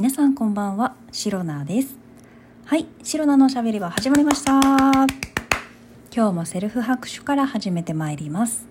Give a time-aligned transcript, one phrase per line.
[0.00, 1.94] 皆さんこんばんは、シロナです。
[2.64, 4.52] はい、シロナのしゃべりは始まりました。
[6.10, 8.66] 今日もセルフ拍手から始めてまいります。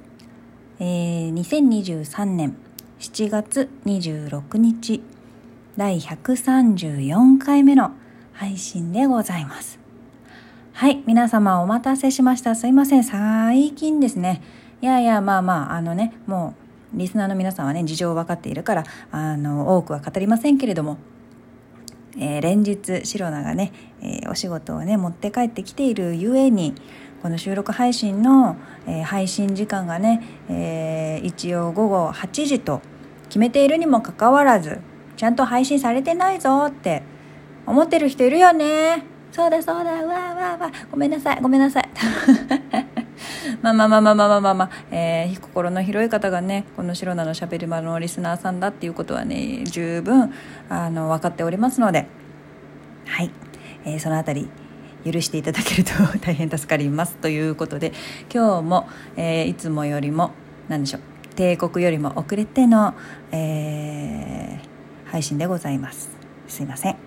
[0.79, 2.57] えー、2023年
[2.97, 5.03] 7月26日、
[5.77, 7.91] 第134回目の
[8.33, 9.77] 配信でございます。
[10.73, 12.55] はい、皆様お待たせしました。
[12.55, 14.41] すいません、最近ですね。
[14.81, 16.55] いやいや、まあまあ、あのね、も
[16.95, 20.97] う、リスナーの皆さんはね、事情を分かっているから、あの、多くは語りませんけれども、
[22.17, 26.73] えー、連日シロナがね、えー、お仕事をね持って帰ってきているゆえに
[27.21, 32.81] この収録配信の、えー、配信時間がね、え一応午後8時と
[33.27, 34.79] 決めているにもかかわらず
[35.17, 37.03] ちゃんと配信されてないぞって
[37.65, 39.03] 思ってる人いるよね。
[39.31, 40.03] そうだそうだ。
[40.03, 40.89] うわうわうわー。
[40.89, 41.41] ごめんなさい。
[41.41, 41.89] ごめんなさい。
[43.61, 50.33] まあまあまあまあまあまあまあ、まあ、えー、心の広い方がねこの白菜のしゃべり場のリスナーさんだっていうことはね十分
[50.69, 52.07] あの分かっておりますので。
[53.09, 53.31] はい、
[53.85, 54.47] えー、そのあたり
[55.03, 57.91] 許していただけると 大変助かりますということで
[58.33, 60.31] 今日も、えー、いつもよりも
[60.67, 61.01] 何でしょう
[61.35, 62.93] 帝国よりも遅れての、
[63.31, 66.09] えー、配信でございます。
[66.47, 66.97] すいません。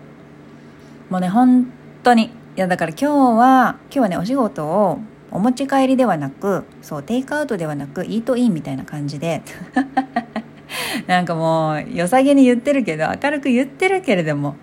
[1.10, 1.70] もうね本
[2.02, 2.24] 当に。
[2.24, 5.00] いやだから今日は今日はねお仕事を
[5.32, 9.42] お持ち帰りではなくそうテイクアウトではなくイートインみたいな感じで。
[11.06, 14.56] なんかもう良さげに言ってるけど明るく言ってるけれども、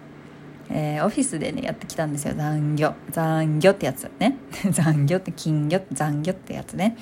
[0.70, 2.34] えー、オフィスでねやってきたんですよ。
[2.36, 2.94] 残業。
[3.12, 4.38] 残業ってやつね。
[4.72, 5.82] 残業って金魚？
[5.92, 6.96] 残業ってやつね。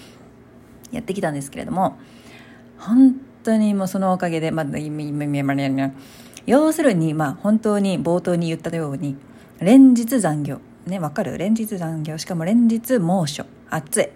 [0.92, 1.98] やってきたんですけれども。
[2.78, 4.66] 本当にもうそのおかげで、まあ、
[6.46, 9.18] 要するにまあ本当に冒頭に言ったように
[9.60, 10.60] 連日残業。
[10.88, 11.38] ねわかる？
[11.38, 12.18] 連日残業。
[12.18, 13.46] しかも連日猛暑。
[13.70, 14.10] 暑い。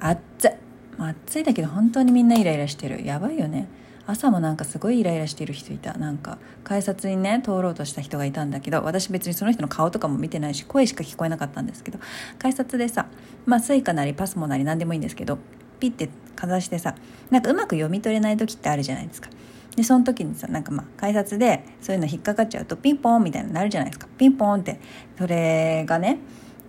[0.00, 0.50] 暑い。
[0.98, 3.04] 暑いだけど本当にみんなイライラしてる。
[3.04, 3.68] やばいよね。
[4.04, 5.94] 朝もなんかすごいイライラしてる人いた。
[5.94, 12.00] なんか改札にね通ろうとした人がいたんだけど私別にその人の顔とかも見てないし声しか聞こえなかったんですけど
[12.38, 13.06] 改札でさ
[13.46, 15.38] まあ Suicaなり PASMOなり何でもいいんですけど
[15.78, 16.96] ピッてかざしてさ
[17.30, 19.30] なんかうまく読み取れない時ってあるじゃないですか。
[19.76, 24.06] でその時にさなんかまあ改札でそういうの引っかかっちゃうとピンポンみたいになるじゃないですか。
[24.18, 24.78] ピンポンって。
[25.18, 26.18] それがね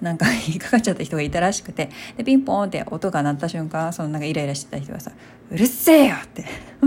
[0.01, 5.11] なんか引っかかっちゃった人がいたらしくてでピンポンって音が鳴った瞬間そのなんかイライラしてた人がさ
[5.49, 6.45] 「うるせえよ!」って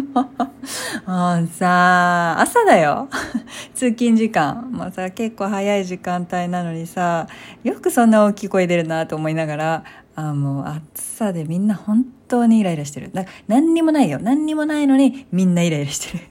[1.06, 3.08] もうさ朝だよ
[3.74, 7.26] 通勤時間もうさ結構早い時間帯なのにさ
[7.64, 9.84] よくそんな大きい声出るなと思いながら
[10.16, 13.10] あもう暑さでみんな本当にイライラしてる。
[13.12, 14.18] だ何にもないよ。
[14.18, 16.24] 何にもないのにみんなイライラしてる。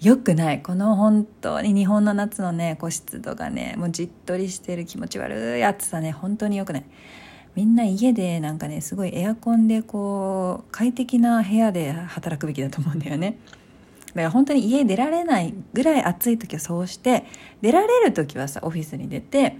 [0.00, 0.62] よくない。
[0.62, 6.84] この本当に日本の夏のね、こう湿度がね、もうじっとりしてる気持ち悪い暑さね、本当によくない。
[7.54, 13.38] みんな家でなんかね、すごいエアコンでこう、快適な部屋で働くべきだと思うんだよね。
[14.08, 17.24] だから本当に家出られないぐらい暑い時はそうして、
[17.62, 19.56] 出られる時はさ、オフィスに出て、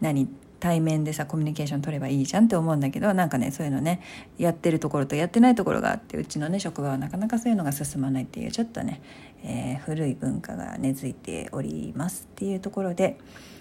[0.00, 0.28] 何
[0.60, 4.00] 対面でさコミュニケーション取ればいいじゃんって思うんだけどなんかねそういうのね
[4.38, 9.00] やってるところとやってないところがあってうちのね職場はなかなかそういうのが進まないっていうちょっとね、
[9.44, 13.18] えー、古い文化が根付いておりますっていうところで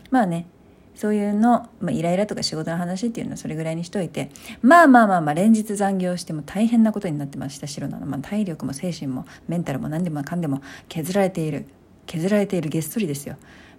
[0.09, 0.47] まあね
[0.95, 4.31] そういうの、まあ、イライラとか仕事の話っていうのはそれぐらいにしといて
[4.63, 11.67] まあまあまあまあ連日残業しても大変なことになってました白なの、まあ、体力も精神もメンタルも何でもかんでも削られている
[12.07, 13.35] 削られているげっそりですよ。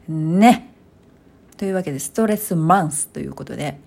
[0.06, 0.78] ね。
[1.58, 3.78] というわけでストレスマンスということで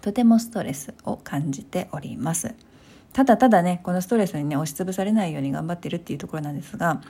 [0.00, 2.54] とてもストレスを感じております
[3.12, 7.02] ただただねこのストレスにね押しつぶされないように頑張ってるっていうところなんですが、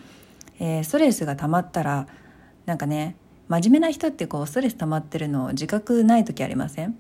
[0.60, 2.06] えー、ストレスが溜まったら
[2.66, 3.16] なんかね
[3.48, 6.97] 真面目な人ってこうストレス溜まってるの自覚ない時ありません？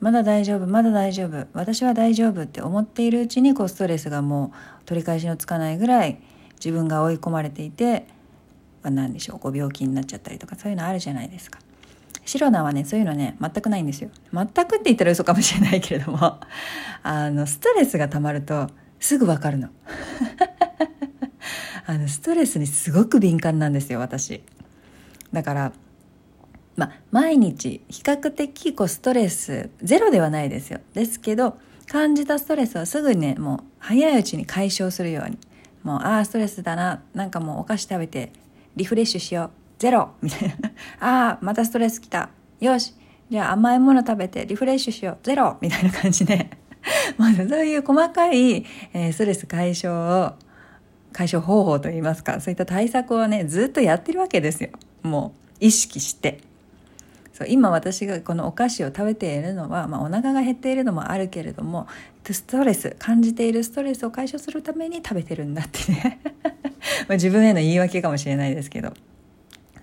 [0.00, 6.20] まだ大丈夫まだ大丈夫私は大丈夫って思っているうちにこうストレスがもう取り返しのつかないぐらい
[6.54, 8.06] 自分が追い込まれていて、
[8.82, 11.60] まあ、何でしょうご病気になっちゃったりとかそういうのあるじゃないですか。
[12.24, 14.10] シロナはねそういうのね全くないんですよ。
[14.32, 16.38] 全くって言ったら嘘かもしれないけれども
[17.02, 18.68] あのストレスが溜まると
[19.00, 19.68] すぐわかるの。
[21.84, 24.42] あのストレスにすごく敏感なんですよ私。
[25.32, 25.72] だから
[26.76, 30.80] まあ毎日比較的こうストレスゼロではないですよ。
[30.94, 31.58] ですけど
[31.88, 35.38] 感じたストレスはすぐにねもう早いうちに解消するように。
[35.82, 37.02] もうああストレスだな。
[37.14, 38.32] なんかもうお菓子食べて
[38.76, 39.61] リフレッシュしよう。
[39.82, 40.54] ゼロみたいな。
[41.00, 42.28] ああ、またストレス来た。
[42.60, 42.94] よし。
[43.28, 45.18] じゃあ甘いもの食べてリフレッシュしよう。
[45.24, 46.50] ゼロみたいな感じで。
[47.18, 50.34] まずそういう細かい、えー、ストレス解消を、
[51.12, 54.70] 解消方法といいますか、そういった対策をね、ずっとやってるわけですよ。
[55.02, 56.38] もう、意識して。
[57.32, 61.88] そう今私がこのお菓子を食べているのは、まあ、お腹が減っているのもあるけれども
[62.30, 66.20] ストレス感じているストレスを解消するために食べてるんだってね
[67.08, 68.92] ま自分への言い訳かもしれないですけど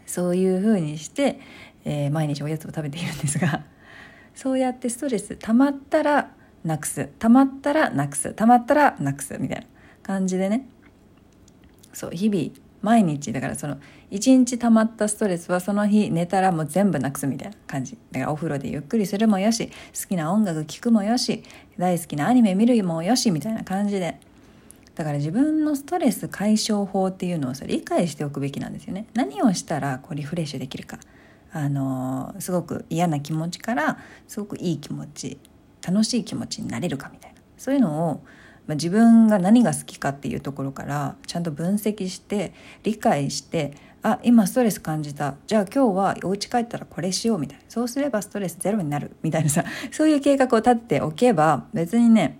[0.09, 1.39] そういう風にして、
[1.85, 3.63] えー、毎日おやつを食べているんですが
[4.35, 6.31] そうやってストレス溜まったら
[6.63, 7.09] なくす。
[7.19, 8.33] 溜まったらなくす。
[8.33, 9.65] 溜まったらなくすみたいな
[10.03, 10.67] 感じでね。
[11.93, 12.51] そう日々
[12.81, 13.77] 毎日だからその
[14.09, 17.97] 一日溜まったストレスはその日寝たらもう全部なくすみたいな感じ。
[18.11, 21.43] だからお風呂でゆっくりするもよし好きな音楽聴くもよし
[21.77, 24.19] 大好きなアニメ見るもよしみたいな感じで。
[24.99, 29.05] だから自分のストレス解消法っていうのを理解しておくべきなんですよね。
[29.13, 30.99] 何をしたらこうリフレッシュできるか。
[31.53, 33.97] あのすごく嫌な気持ちから
[34.27, 35.39] すごくいい気持ち
[35.81, 37.39] 楽しい気持ちになれるかみたいな。
[37.57, 38.23] そういうのを
[38.67, 42.53] まあ、自分が何が好きかっていうところからちゃんと分析して
[42.83, 43.73] 理解して
[44.03, 45.35] あ今ストレス感じた。
[45.47, 47.63] じゃあ今日はお家帰ったらこれしようみたいな。
[47.69, 49.63] そうすればストレスゼロになるみたいなさ。
[49.91, 52.38] そういう計画を立っておけば別にね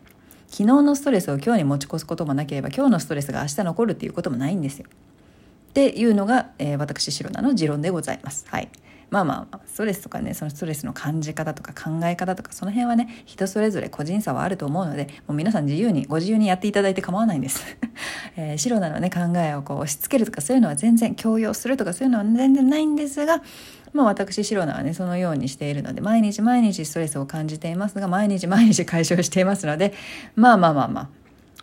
[0.50, 4.86] 昨日のストレスを今日に持ち越すこともなければ今日のストレスが明日残るっていうこともないんですよ。
[4.90, 8.46] っていうのが、えー、私シロナの持論でございます。
[8.50, 8.70] はい。
[9.10, 17.64] まあまあストレスとかねそのストレスの感じ方とか考え方とかその辺はね人それぞれ個人差はあると思うのでもう皆さん自由にご自由にやっていただいて構わないんです、
[18.38, 23.42] えー、白なのね考えをこう押し付けるとかそういうのは全然強要するとかそういうのは全然ないんですが
[23.94, 29.94] まあ私白菜はねそのようにしているので毎日毎日ストレスを感じていますが毎日毎日 解消していますので
[30.36, 31.10] まあまあまあまあ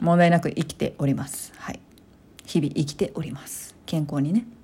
[0.00, 1.52] 問題なく生きております。
[1.56, 1.80] はい。
[2.44, 3.74] 日々生きております。
[3.86, 4.55] 健康にね。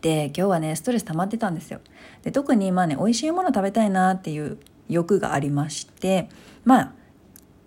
[0.00, 1.80] で今日はねストレス溜まってたんですよ。
[2.22, 4.58] で特にまあね美味しいもの食べたいなっていう
[4.88, 6.28] 欲がありまして
[6.64, 6.92] まあ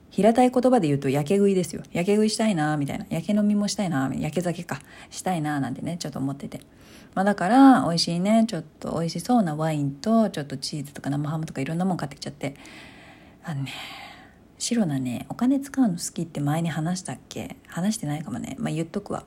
[0.10, 1.82] 平たい言葉で言うと焼け食いですよ。
[1.92, 3.06] 焼け食いしたいなみたいな。
[3.10, 4.12] 焼け飲みもしたいな。
[4.14, 4.80] 焼け酒か。
[5.10, 6.62] したいななんてねちょっと思ってて。
[7.16, 12.56] まあだから美味しいねちょっと美味しそうなワインとちょっとチーズとか生ハムとかいろんなもん買ってきちゃって。
[13.44, 13.72] あのね
[14.60, 17.58] 白なねお金使うの好きって前に話したっけ？
[17.68, 18.56] 話してないかもね。
[18.60, 19.24] まあ言っとくわ。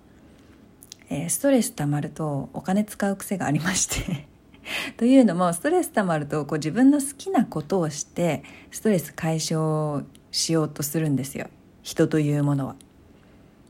[1.09, 4.27] えー、ストレス溜まるとお金使う癖がありまして
[4.97, 11.49] というのもストレス溜まるとこう自分の好きなことをしてストレス解消しようとするんですよ
[11.83, 12.77] 人というものは。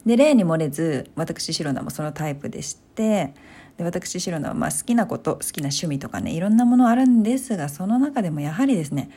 [0.07, 3.35] で例に漏れず私シロナもそのタイプでして
[3.77, 9.11] で私シロナはまあ好きなこと好きな趣味とかねいろんなものあるんですがその中でもやはりですね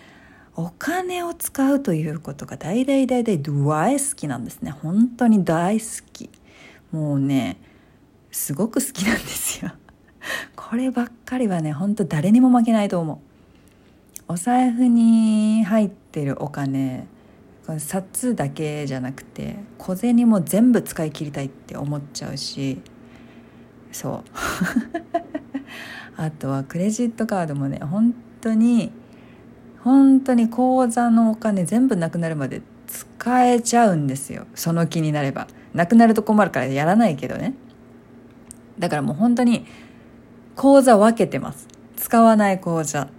[0.56, 6.30] お金を使うということが大大大大大好きなんですね本当に大好き
[6.92, 7.57] もうね
[8.31, 9.72] すごく好きなんですよ。
[10.56, 13.18] こればっかりはねほんと誰にも負けないと思う。
[14.28, 17.08] お財布に入ってるお金
[17.66, 22.81] この札だけじゃなくて小銭も全部使い切りたいって思っちゃうし
[23.92, 24.24] そう。
[26.22, 28.92] あとはクレジットカードもね本当に
[29.80, 34.46] 本当に口座のお金全部なくなるまで使えちゃうんですよ。
[34.56, 35.48] その気になれば。
[35.74, 37.54] なくなると困るからやらないけどね。
[38.80, 39.66] だからもう本当に
[40.56, 41.68] 口座分けてます。
[41.96, 43.10] 使わない口座、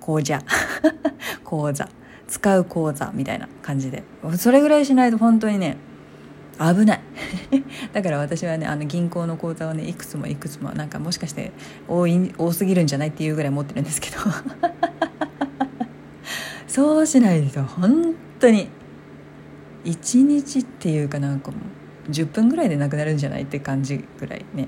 [0.00, 0.42] 口座、
[1.44, 1.88] 口座、
[2.28, 4.02] 使う口座みたいな感じで。
[4.36, 5.76] それぐらいしないと本当にね、
[6.58, 7.00] 危ない。
[7.92, 11.52] だから私はねあの銀行の口座をねいくつもいくつもなんかもしかして
[11.88, 14.16] 多い多すぎるんじゃないっていうぐらい持ってるんですけど。
[16.66, 18.68] そうしないと本当に
[19.84, 21.58] 1日っていうかなんかも
[22.08, 24.66] う10分ぐらいでなくなるんじゃないって感じぐらいね。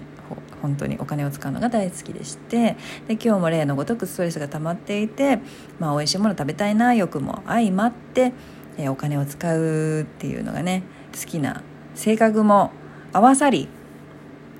[0.62, 2.76] 本当にお金を使うのが大好きでして
[3.08, 5.38] で今日も例のごとくストレスが溜まっていて、
[5.78, 8.32] まあ、美味しいもの食べたいな欲も相まって、
[8.78, 10.82] えー、お金を使うっていうのがね
[11.18, 11.62] 好きな
[11.94, 12.72] 性格も
[13.12, 13.68] 合わさり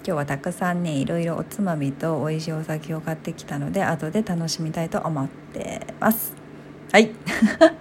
[0.06, 6.32] 今日はたくさんねいろいろおつまみと美味しいお酒を買ってきたので後で楽しみたいと思ってます。
[6.92, 7.10] はい。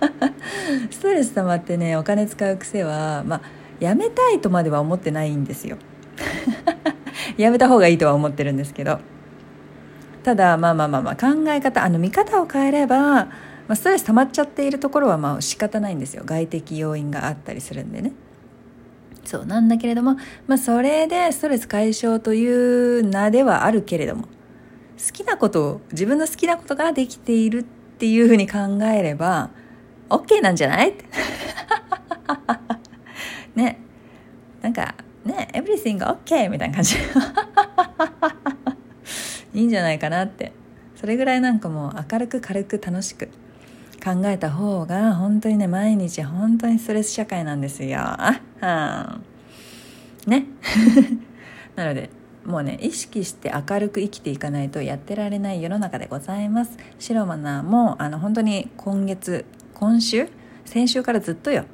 [0.89, 3.41] ストレス溜まってねお金使う癖はまあ
[3.79, 5.77] やめたいとまでは思ってないんですよ。
[7.37, 8.99] やめた方がいいとは思ってるんですけど。
[10.23, 13.29] ただまあまあまあまあ考え方あの見方を変えれば、ま
[13.69, 16.23] あ、ストレス溜まっちゃっているところはまあ仕方ないんですよ。
[16.25, 18.11] 外的要因があったりするんでね。
[19.23, 24.27] そうなんだけれども、まあ、それでストレス解消という名ではあるけれども好
[25.13, 29.49] きなことを自分の好きなことができているっていうふうに考えれば
[30.09, 30.93] OK なんじゃない？
[33.55, 33.79] ね。
[34.61, 34.93] なんか
[35.25, 36.95] ね everything OK みたいな感じ。
[39.53, 40.51] いいんじゃないかなって。
[40.95, 43.27] それぐらいなんかもう明るく軽く楽しく
[44.03, 47.99] 考えた方が本当にね毎日本当にストレス社会なんですよ。
[47.99, 49.19] あ
[50.25, 50.45] ね。
[51.75, 52.09] なので
[52.45, 56.77] もうね意識して明るく生きていかないとやってられない世の中でございます。
[56.97, 60.29] 白マナーもあの本当に今月今週
[60.63, 61.65] 先週からずっとよ。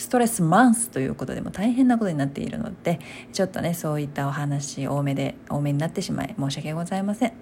[0.00, 3.00] ストレスマンスということでも大変なことになっているので
[3.34, 7.32] ちょっとねそういったお話多めで多めになってしまい申し訳ございません。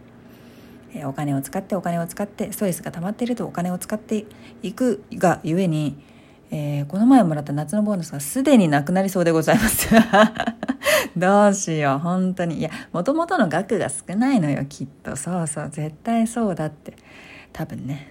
[0.92, 4.26] えお金を使ってお金を使ってストレスが溜まっているとお金を使って
[4.62, 6.02] いくがゆえに、
[6.50, 9.88] えー、この前もらった夏のボーナスがすでになくなりそうでございます。
[11.16, 12.58] どうしよう本当に。
[12.58, 15.14] いやもともとの額が少ないのよきっと。
[15.14, 16.94] そうそう絶対そうだって。
[17.52, 18.08] 多分ね。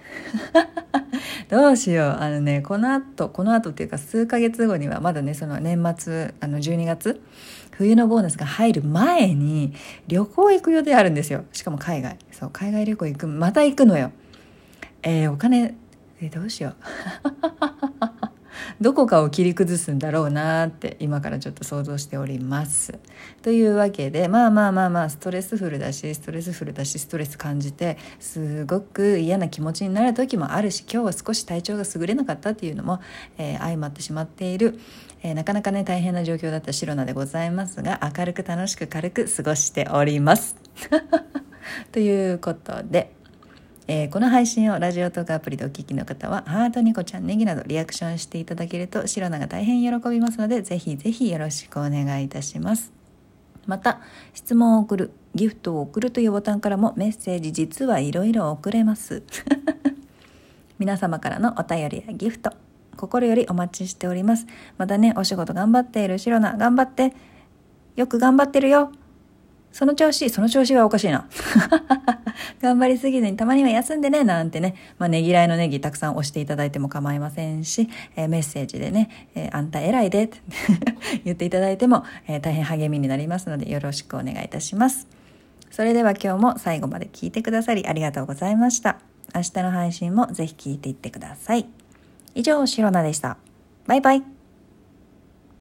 [1.48, 2.16] どうしよう。
[2.20, 7.22] あのねこのあとこのあとっていうか数ヶ月後にはまだねその年末あの12月
[7.72, 9.72] 冬のボーナスが入る前に
[10.08, 11.44] 旅行行く予定あるんですよ。
[11.52, 12.18] しかも海外。
[12.32, 14.12] そう海外旅行行くまた行くのよ。
[15.02, 15.74] えー、お金
[16.20, 16.74] えどうしよう。
[18.80, 22.98] どこかを切り崩すんだろうなって今からちょっと想像しております。
[23.42, 33.00] というわけでまあまあまあまあストレスフルだしストレスフルだしストレス感じてすごく嫌な気持ちになる時もあるし今日は少し体調が優れなかったっていうのも、
[33.36, 34.78] えー、相まってしまっている、
[35.22, 40.56] えー、なかなかね大変な状況だったシロナでございますが明るく楽しく軽く過ごしております。
[41.90, 43.17] ということで
[43.90, 52.92] えー、この配信をラジオトークアプリでお聞きの方は、ハート、ニコちゃん、ネギなどリアクションしていただけると、シロナが大変喜びますので、ぜひぜひよろしくお願いいたします。
[53.66, 54.02] また、
[54.34, 59.22] 質問を送る、ギフトを送るというボタンからもメッセージ実はいろいろ送れます。
[60.78, 62.52] 皆様からのお便りやギフト、
[62.94, 64.46] 心よりお待ちしております。
[64.76, 67.14] またね、お仕事頑張っているシロナ、頑張って。
[67.96, 68.92] よく頑張ってるよ。
[69.72, 71.28] その調子、その調子はおかしいな。
[72.60, 80.38] 頑張りすぎずにたまには休んでね、なんてね、まあ、ねぎらいのネギたくさん押していただいても構いませんし、えー、メッセージでね、えー、あんた偉いでって
[81.24, 85.06] 言っていただいても、えー、大変励みになりますのでよろしくお願いいたします。
[85.70, 88.98] それでは今日も最後まで聞いてくださりありがとうございました。
[89.34, 91.66] 明日の配信もぜひ聞いていってください。
[92.34, 93.36] 以上、シロナでした。
[93.86, 94.37] バイバイ。